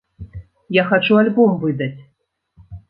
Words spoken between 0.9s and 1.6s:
хачу альбом